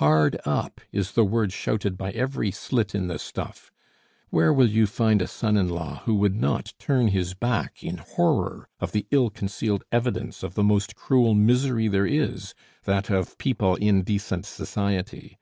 'Hard 0.00 0.40
up' 0.46 0.80
is 0.92 1.12
the 1.12 1.26
word 1.26 1.52
shouted 1.52 1.98
by 1.98 2.10
every 2.12 2.50
slit 2.50 2.94
in 2.94 3.06
the 3.08 3.18
stuff. 3.18 3.70
Where 4.30 4.50
will 4.50 4.70
you 4.70 4.86
find 4.86 5.20
a 5.20 5.26
son 5.26 5.58
in 5.58 5.68
law 5.68 5.96
who 6.06 6.14
would 6.14 6.34
not 6.34 6.72
turn 6.78 7.08
his 7.08 7.34
back 7.34 7.84
in 7.84 7.98
horror 7.98 8.70
of 8.80 8.92
the 8.92 9.06
ill 9.10 9.28
concealed 9.28 9.84
evidence 9.92 10.42
of 10.42 10.54
the 10.54 10.64
most 10.64 10.96
cruel 10.96 11.34
misery 11.34 11.88
there 11.88 12.06
is 12.06 12.54
that 12.84 13.10
of 13.10 13.36
people 13.36 13.76
in 13.76 14.04
decent 14.04 14.46
society? 14.46 15.38